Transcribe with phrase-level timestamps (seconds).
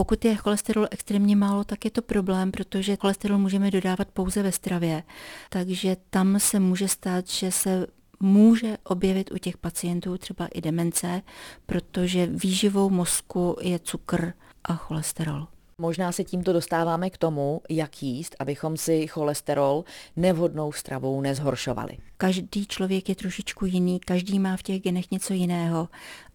[0.00, 4.52] Pokud je cholesterol extrémně málo, tak je to problém, protože cholesterol můžeme dodávat pouze ve
[4.52, 5.02] stravě.
[5.48, 7.86] Takže tam se může stát, že se
[8.20, 11.22] může objevit u těch pacientů třeba i demence,
[11.66, 14.32] protože výživou mozku je cukr
[14.64, 15.46] a cholesterol.
[15.80, 19.84] Možná se tímto dostáváme k tomu, jak jíst, abychom si cholesterol
[20.16, 21.96] nevhodnou stravou nezhoršovali.
[22.16, 25.88] Každý člověk je trošičku jiný, každý má v těch genech něco jiného,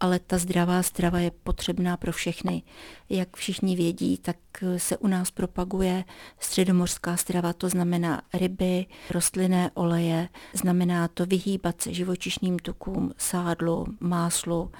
[0.00, 2.62] ale ta zdravá strava je potřebná pro všechny.
[3.08, 4.36] Jak všichni vědí, tak
[4.76, 6.04] se u nás propaguje
[6.38, 14.70] středomořská strava, to znamená ryby, rostlinné oleje, znamená to vyhýbat se živočišným tukům, sádlu, máslu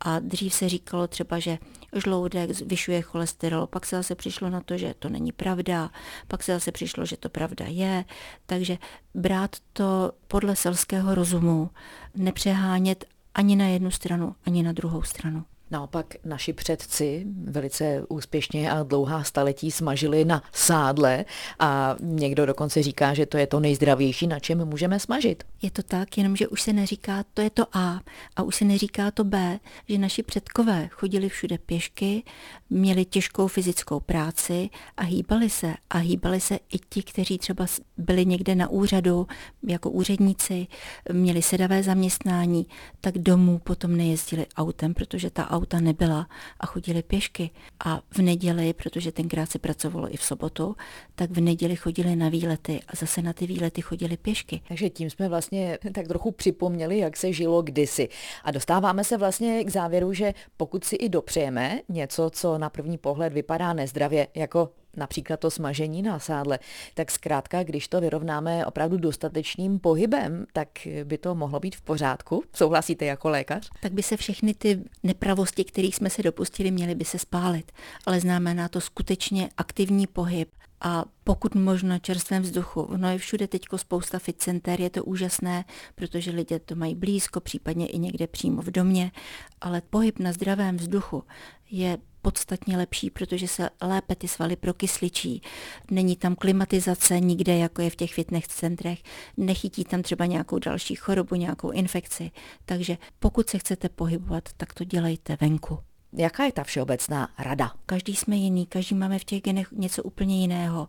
[0.00, 1.58] a dřív se říkalo třeba, že
[1.96, 5.90] žloudek zvyšuje cholesterol, pak se zase přišlo na to, že to není pravda,
[6.28, 8.04] pak se zase přišlo, že to pravda je,
[8.46, 8.78] takže
[9.14, 11.70] brát to podle selského rozumu,
[12.14, 13.04] nepřehánět
[13.34, 15.44] ani na jednu stranu, ani na druhou stranu.
[15.70, 21.24] Naopak naši předci velice úspěšně a dlouhá staletí smažili na sádle
[21.58, 25.44] a někdo dokonce říká, že to je to nejzdravější, na čem můžeme smažit.
[25.62, 28.00] Je to tak, jenomže už se neříká, to je to A
[28.36, 32.22] a už se neříká to B, že naši předkové chodili všude pěšky,
[32.70, 35.74] měli těžkou fyzickou práci a hýbali se.
[35.90, 39.26] A hýbali se i ti, kteří třeba byli někde na úřadu
[39.66, 40.66] jako úředníci,
[41.12, 42.66] měli sedavé zaměstnání,
[43.00, 46.28] tak domů potom nejezdili autem, protože ta auta nebyla
[46.60, 47.50] a chodili pěšky.
[47.84, 50.76] A v neděli, protože tenkrát se pracovalo i v sobotu,
[51.14, 54.60] tak v neděli chodili na výlety a zase na ty výlety chodili pěšky.
[54.68, 58.08] Takže tím jsme vlastně tak trochu připomněli, jak se žilo kdysi.
[58.44, 62.98] A dostáváme se vlastně k závěru, že pokud si i dopřejeme něco, co na první
[62.98, 66.58] pohled vypadá nezdravě, jako například to smažení na sádle,
[66.94, 70.68] tak zkrátka, když to vyrovnáme opravdu dostatečným pohybem, tak
[71.04, 72.42] by to mohlo být v pořádku.
[72.54, 73.70] Souhlasíte jako lékař?
[73.82, 77.72] Tak by se všechny ty nepravosti, kterých jsme se dopustili, měly by se spálit.
[78.06, 80.48] Ale znamená to skutečně aktivní pohyb
[80.80, 82.88] a pokud možno čerstvém vzduchu.
[82.96, 85.64] No je všude teď spousta fit center, je to úžasné,
[85.94, 89.12] protože lidé to mají blízko, případně i někde přímo v domě,
[89.60, 91.24] ale pohyb na zdravém vzduchu
[91.70, 95.42] je podstatně lepší, protože se lépe ty svaly prokysličí.
[95.90, 99.02] Není tam klimatizace nikde, jako je v těch fitness centrech.
[99.36, 102.30] Nechytí tam třeba nějakou další chorobu, nějakou infekci.
[102.64, 105.78] Takže pokud se chcete pohybovat, tak to dělejte venku.
[106.12, 107.72] Jaká je ta všeobecná rada?
[107.86, 110.88] Každý jsme jiný, každý máme v těch genech něco úplně jiného,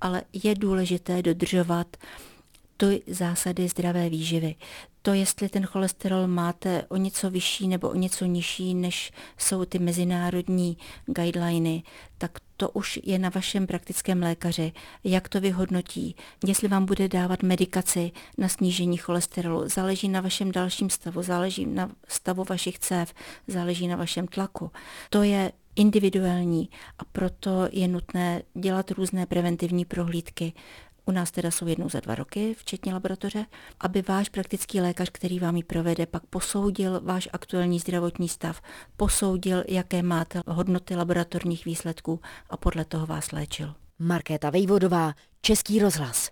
[0.00, 1.96] ale je důležité dodržovat
[2.76, 4.54] ty zásady zdravé výživy.
[5.02, 9.78] To, jestli ten cholesterol máte o něco vyšší nebo o něco nižší, než jsou ty
[9.78, 11.82] mezinárodní guideliny,
[12.18, 14.72] tak to už je na vašem praktickém lékaři,
[15.04, 16.16] jak to vyhodnotí,
[16.46, 19.68] jestli vám bude dávat medikaci na snížení cholesterolu.
[19.68, 23.14] Záleží na vašem dalším stavu, záleží na stavu vašich cév,
[23.46, 24.70] záleží na vašem tlaku.
[25.10, 30.52] To je individuální a proto je nutné dělat různé preventivní prohlídky
[31.10, 33.46] u nás teda jsou jednou za dva roky, včetně laboratoře,
[33.80, 38.62] aby váš praktický lékař, který vám ji provede, pak posoudil váš aktuální zdravotní stav,
[38.96, 43.74] posoudil, jaké máte hodnoty laboratorních výsledků a podle toho vás léčil.
[43.98, 46.28] Markéta Vejvodová, Český rozhlas.